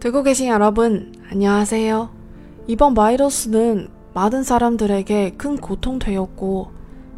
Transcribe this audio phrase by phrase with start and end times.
[0.00, 2.10] 듣고 계신 여러분, 안녕하세요.
[2.68, 6.70] 이번 바이러스는 많은 사람들에게 큰 고통되었고,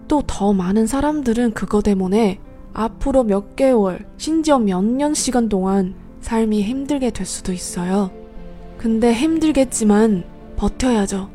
[0.09, 2.40] 또 더 많은 사람들은 그거 때문에
[2.72, 8.11] 앞으로 몇 개월, 심지어 몇 년 시간 동안 삶이 힘들게 될 수도 있어요.
[8.79, 10.24] 근데 힘들겠지만
[10.56, 11.28] 버텨야죠.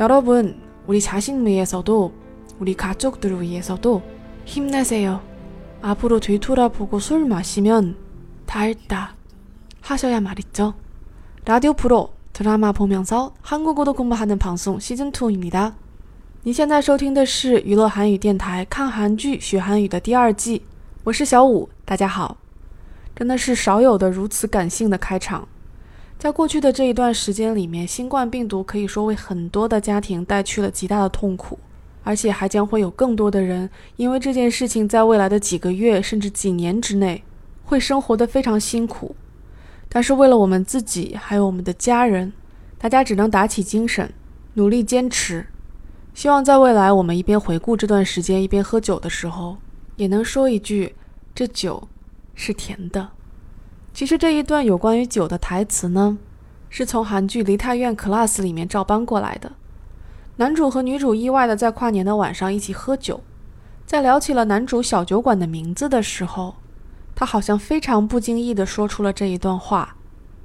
[0.00, 2.12] 여러분, 우리 자신 위해서도,
[2.58, 4.02] 우리 가족들을 위해서도
[4.44, 5.20] 힘내세요.
[5.82, 7.96] 앞으로 뒤돌아보고 술 마시면
[8.46, 9.14] 달다
[9.83, 10.73] 하셔야 말이죠.
[11.45, 15.73] 라디오 프로 드라마 보면서 한국어도 공부하는 방송 시즌 2입니다.
[16.43, 20.61] 你现在收听的是娱乐韩语电台看韩剧学韩语的第二季，
[21.03, 22.37] 我是小五，大家好。
[23.15, 25.47] 真的是少有的如此感性的开场。
[26.17, 31.59] 在过去的这一段时间里面，新冠病毒可以说为很多的家庭带去了极大的痛苦，
[32.03, 37.23] 而且还将会有更多的人因为这件事情，在未来的几个月甚至几年之内，
[37.65, 39.15] 会生活的非常辛苦。
[39.94, 42.32] 但是为了我们自己还有我们的家人，
[42.78, 44.12] 大家只能打起精神，
[44.54, 45.46] 努力坚持。
[46.12, 49.56] 希望在未来，我们一边回顾这段时间，一边喝酒的时候，
[49.94, 50.96] 也能说一句
[51.32, 51.86] ：“这酒
[52.34, 53.10] 是甜的。”
[53.94, 56.18] 其实这一段有关于酒的台词呢，
[56.68, 59.52] 是从韩剧《梨泰院 Class》里面照搬过来的。
[60.38, 63.20] 男主和女主意外的在跨年的晚上一起喝酒，
[63.86, 66.56] 在聊起了男主小酒馆的名字的时候，
[67.15, 69.95] 他好像非常不经意的说出了这一段话，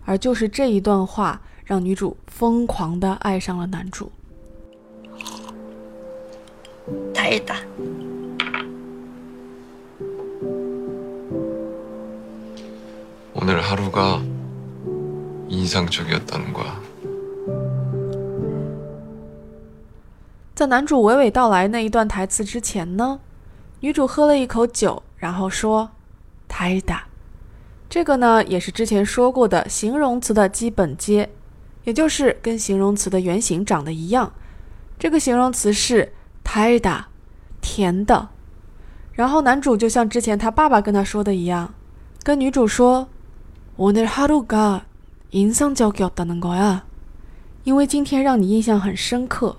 [0.05, 4.11] 而就是这一段话让女主疯狂的爱上了男主。
[7.15, 7.57] 달다.
[13.33, 14.21] 오늘 하루가
[15.49, 16.75] 인상적이었다는 거야.
[20.55, 23.21] 在男主娓娓道来那一段台词之前呢，
[23.81, 25.91] 女主喝了一口酒，然后说“
[26.49, 27.03] ：“달다”。
[27.89, 31.31] 这个呢，也是之前说过的形容词的基本阶，
[31.85, 34.33] 也就是跟形容词的原型长得一样。
[34.99, 36.13] 这个形容词是“
[36.45, 37.05] 달다”，
[37.61, 38.31] 甜的。
[39.13, 41.75] 然后男主就像之前他爸爸跟他说的一样，
[42.25, 46.81] 跟女主说：“오늘하루가인상적이었다는 거야。”
[47.63, 49.57] 因为今天让你印象很深刻。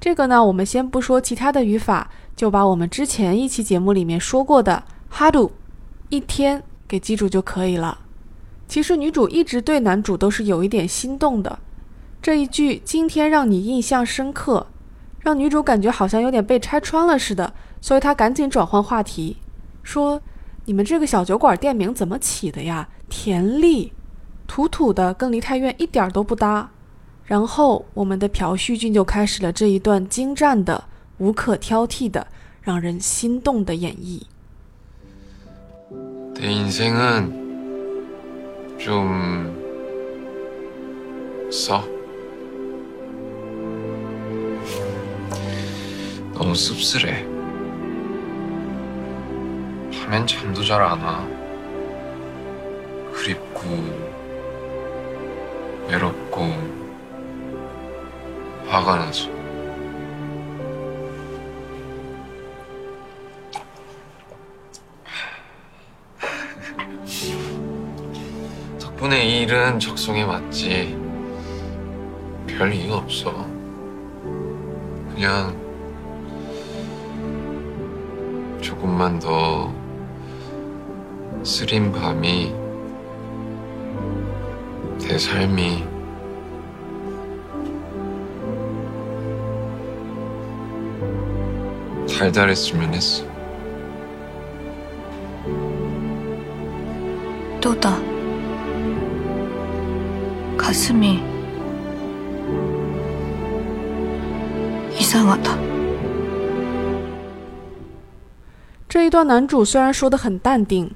[0.00, 5.52] 这个呢，我们先不说其他的语法，就把我们之前一期节目里面说过的哈鲁
[6.09, 7.99] 一天给记住就可以了。
[8.67, 11.59] 其实女主一直对男主都是有一点心动的。
[12.21, 14.65] 这一句“今天让你印象深刻”，
[15.21, 19.37] 让女主感觉好像有点被拆穿了似的，所以她赶紧转换话题，
[19.83, 20.19] 说
[20.65, 22.89] ：“你们这个小酒馆店名怎么起的呀？
[23.07, 23.93] 田丽，
[24.47, 26.71] 土土的，跟梨泰院一点都不搭。”
[27.25, 30.83] 然后我们的朴叙俊就开始了这一段精湛的、
[31.17, 32.25] 无可挑剔的、
[32.61, 34.21] 让人心动的演绎。
[36.37, 37.45] 내 인생은
[38.77, 39.55] 좀
[41.51, 41.83] 써.
[46.33, 47.23] 너무 씁쓸해.
[49.93, 51.25] 밤엔 잠도 잘 안 와.
[53.13, 53.61] 그립고
[55.87, 56.43] 외롭고
[58.67, 59.34] 화가 나서.
[69.05, 70.97] 덕분에 이 일은 적성에 맞지.
[72.47, 73.45] 별 이유 없어.
[75.13, 75.55] 그냥
[78.61, 79.71] 조금만 더
[81.43, 82.51] 쓰린 밤이
[85.01, 85.83] 내 삶이
[92.07, 93.23] 달달했으면 했어.
[97.61, 98.14] 또다.
[100.64, 101.20] 가슴이
[104.98, 105.58] 이상하다.
[108.88, 110.90] 这一段男主虽然说的很淡定，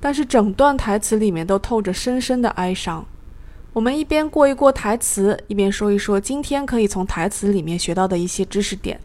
[0.00, 3.06] 但是整段台词里面都透着深深的哀伤。
[3.74, 8.98] 我们一边过一过台词，一边说一说今天可以从台词里面学到的一些知识点。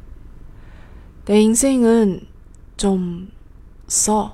[1.26, 3.28] 내인생은좀
[3.88, 4.32] 써。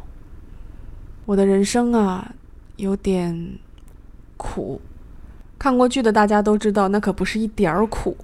[1.25, 2.33] 我的人生啊，
[2.77, 3.57] 有点
[4.37, 4.79] 苦。
[5.62, 8.16] 看过剧的大家都知道，那可不是一点儿苦。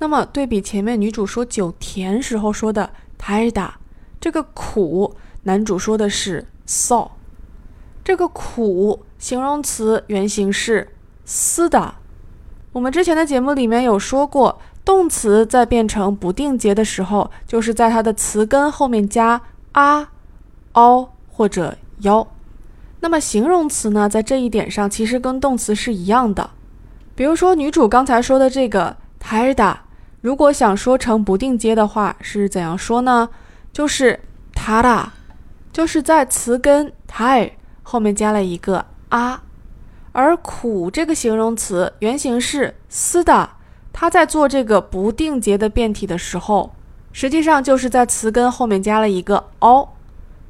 [0.00, 3.70] 那么对比前面女主说酒甜时候说的 tada，
[4.20, 7.08] 这个苦，男主说的是 saw，
[8.04, 10.90] 这个苦形容词原型是
[11.26, 11.92] sda。
[12.72, 19.40] 我们之前的节目里面有说过，动词在变成不定结的时候，就是在它的词根后面加
[19.72, 20.10] 啊、
[20.72, 22.26] o 或者 yo。
[23.00, 26.50] 那么形容词呢，在这一点上其实跟动词是一样的。
[27.18, 29.82] 比如说，女主刚才说的这个泰哒，
[30.20, 33.28] 如果想说成不定接的话，是怎样说呢？
[33.72, 34.20] 就是
[34.54, 35.12] 塔哒，
[35.72, 39.42] 就是在词根泰后面加了一个啊。
[40.12, 43.56] 而苦这个形容词原型是思哒，
[43.92, 46.72] 它在做这个不定接的变体的时候，
[47.10, 49.88] 实际上就是在词根后面加了一个哦。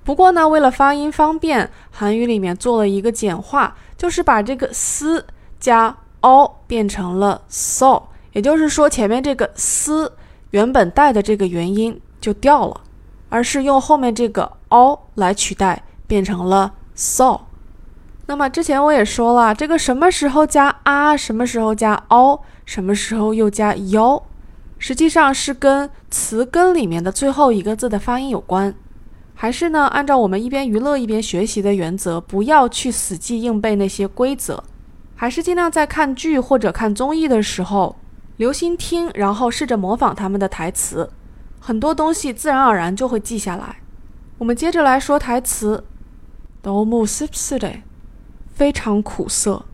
[0.05, 5.25] 不过呢，为了发音方便，韩语里面做了一个简化，就是把这个思
[5.59, 5.97] 加。
[6.21, 10.13] O 变成了 so，也就是说前面这个丝
[10.51, 12.81] 原本带的这个元音就掉了，
[13.29, 17.41] 而是用后面这个 o 来取代，变成了 so。
[18.27, 24.23] 那么之前我也说了，这个什么时候加啊，什么时候加 o，什么时候又加 yo，
[24.79, 28.75] 实际上是跟词根里面的最后一个字的发音有关。
[29.35, 34.63] 还是呢，按照我们一边娱乐一边学习的原则，不要去死记硬背那些规则，
[35.21, 37.97] 还是尽量在看剧或者看综艺的时候
[38.37, 41.11] 留心听，然后试着模仿他们的台词，
[41.59, 43.81] 很多东西自然而然就会记下来。
[44.39, 45.83] 我们接着来说台词
[46.63, 47.81] ，don't move subsidi，
[48.55, 49.65] 非常苦涩。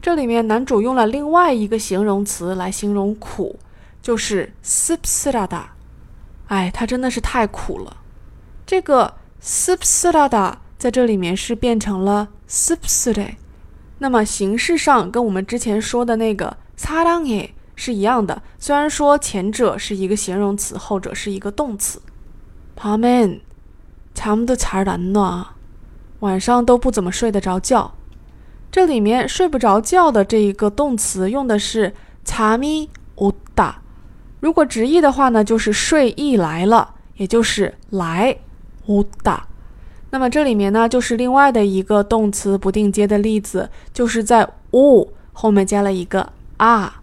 [0.00, 3.60] 这里面男主用了另外一个形容词来形容苦，
[4.02, 5.62] 就是 subsidi。
[6.48, 7.98] 哎，他真的是太苦了。
[8.66, 13.36] 这个 subsidi 在这里面是变成了 subsidi。
[14.01, 22.01] 那么形式上跟我们之前说的那个사랑해是一样的，虽然说前者是一个形容词，后者是一个动词。
[22.79, 25.47] 밤엔잠도잘안 놔，
[26.19, 27.95] 晚上都不怎么睡得着觉。
[28.71, 31.93] 这里面睡不着觉的这一个动词用的是
[32.25, 33.75] 잠이오 다，
[34.39, 38.37] 如果直译的话呢，就是睡意来了，也就是来。
[38.87, 39.47] 乌达，
[40.11, 47.01] 那么这里面呢，就是另外的一个动词不定阶的例子，就是在乌后面加了一个啊。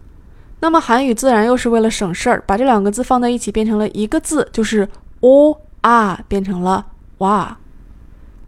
[0.60, 4.88] 那么韩语自然又是为了省事儿，把这两个字放在一起变成了一个字，就是
[5.20, 6.86] 乌啊，变成了
[7.18, 7.58] 哇。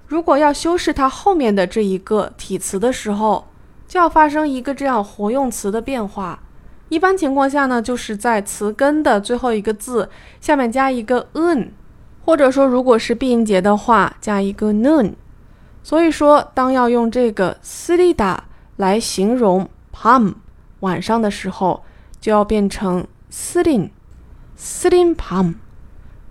[0.07, 3.45] 如果要修饰它后面的这一个体词的时候，
[3.87, 6.39] 就要发生一个这样活用词的变化。
[6.89, 11.69] 一般情况下呢，就是在词根的最后一个字下面加一个 un，
[12.23, 15.13] 或者说如果是闭音节的话，加一个 noon。
[15.83, 18.37] 所以说，当要用这个 slida
[18.77, 20.33] 来形容 palm
[20.79, 21.83] 晚上的时候，
[22.21, 23.89] 就要变成 slin。
[24.57, 25.55] silingpum，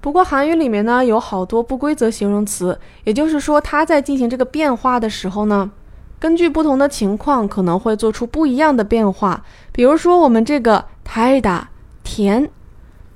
[0.00, 5.71] 不过韩语里面呢有好多不规则形容词，也就是说它在进行这个变化的时候呢，
[6.19, 9.45] 根据不同的情况可能会做出不一样的变化。
[9.73, 11.62] 比如说我们这个 tida
[12.02, 12.50] 甜，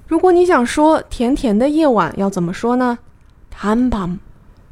[0.06, 2.98] 如果你想说甜甜的夜晚要怎么说呢
[3.54, 4.18] ？tampum，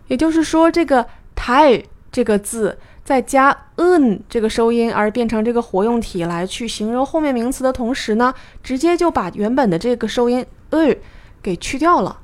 [0.09, 2.78] 也就是说这个 tai 这个字。
[3.06, 8.34] 在加 n 这个收音而变成这个活用体来去形容后面名词的同时呢，
[8.64, 10.96] 直接就把原本的这个收音 e
[11.40, 12.18] 给去掉了。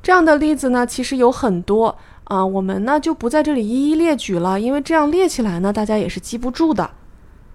[0.00, 6.88] 这样的例子呢，其实有很多啊，我们呢就不在这里一一列举了，因为这样列起来呢，大家也是记不住的。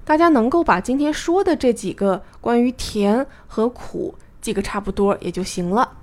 [0.03, 5.93] 大家能够把今天说的这几个关于甜和苦记个差不多也就行了。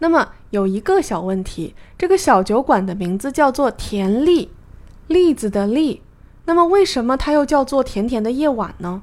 [0.00, 4.50] 那么有一个小问题，这个小酒馆的名字叫做甜栗，
[5.06, 6.02] 栗子的栗。
[6.48, 9.02] 那么为什么它又叫做甜甜的夜晚呢？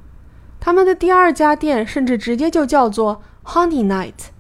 [0.60, 4.32] 他们的第二家店甚至直接就叫做 Honey Night。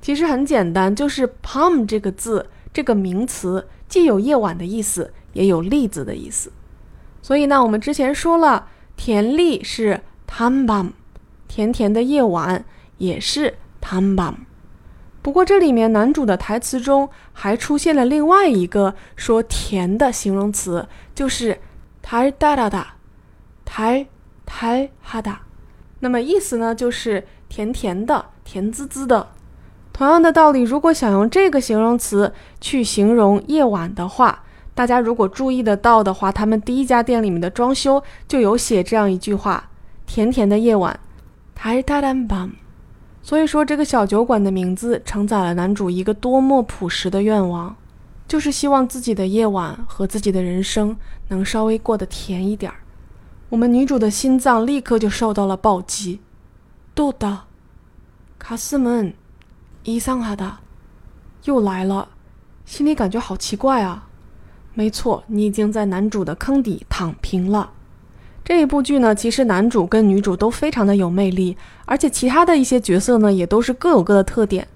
[0.00, 6.52] 其实很简单，就是 palm 这个字这个名词既有夜晚的意思，也有栗子的意思。
[7.20, 10.90] 所以呢，我们之前说了，甜栗是 tambam，
[11.48, 12.64] 甜甜的夜晚
[12.98, 14.34] 也是 tambam。
[15.20, 21.58] 不过这里面男主的台词中还出现了另外一个说甜的形容词，就是
[22.08, 24.06] tar da da da，tar
[24.46, 25.38] tar ha da。
[25.98, 29.26] 那么意思呢，就是甜甜的、甜滋滋的。
[29.92, 34.44] 同样的道理，如果想用这个形容词去形容夜晚的话，
[34.74, 39.70] 大家如果注意得到的话，他们第一家店里面的装修就有写这样一句话
[40.06, 41.00] ：“甜甜的夜晚。”
[43.22, 47.74] 所以说，这个小酒馆的名字承载了男主一个多么朴实的愿望，
[48.28, 50.96] 就是希望自己的夜晚和自己的人生
[51.28, 52.78] 能稍微过得甜一点儿。
[53.48, 56.20] 我们女主的心脏立刻就受到了暴击。
[56.94, 57.40] 豆的
[58.38, 59.14] 卡斯门
[59.84, 60.58] 伊桑哈达
[61.44, 62.08] 又来了，
[62.64, 64.08] 心里感觉好奇怪啊。
[64.74, 67.70] 没错，你已经在男主的坑底躺平了。
[68.44, 74.66] 这一部剧呢，其实男主跟女主都非常的有魅力，而且其他的一些角色呢，也都是各有各的特点。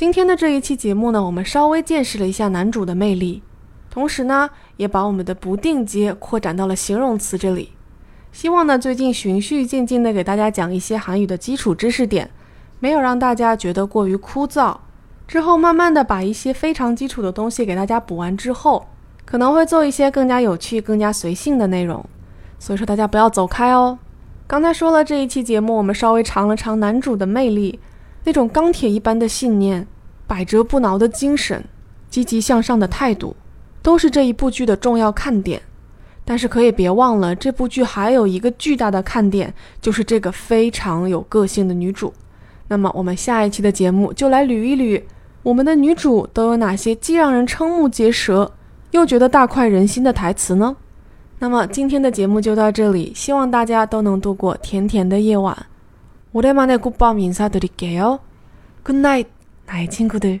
[0.00, 3.42] 今天的这一期节目呢，我们稍微见识了一下男主的魅力，
[3.90, 7.72] 同时呢，也把我们的不定阶扩展到了形容词这里。
[8.32, 12.30] 希望呢，最近循序渐进的给大家讲一些韩语的基础知识点，
[12.78, 14.74] 没有让大家觉得过于枯燥。
[15.28, 18.86] 之后慢慢的把一些非常基础的东西给大家补完之后。
[19.26, 22.02] 可能会做一些更加有趣、更加随性的内容，
[22.58, 23.98] 所以说大家不要走开哦。
[24.46, 27.78] 刚才说了这一期节目，我们稍微尝了尝男主的魅力，
[28.24, 29.86] 那种钢铁一般的信念、
[30.26, 31.64] 百折不挠的精神、
[32.08, 33.34] 积极向上的态度，
[33.82, 35.60] 都是这一部剧的重要看点。
[36.24, 42.12] 但是可以别忘了，这部剧还有一个巨大的看点，就是这个非常有个性的女主。
[42.68, 45.02] 那么我们下一期的节目就来捋一捋，
[45.42, 48.52] 我们的女主都有哪些既让人瞠目结舌。
[48.92, 50.76] 又觉得大快人心的台词呢？
[51.38, 55.66] 那么今天的节目就到这里，希望大家都能度过甜甜的夜晚。
[56.32, 58.20] 오랜만에굿밤인사드릴게요
[58.84, 59.30] Good night,
[59.66, 60.40] 나의 친구들.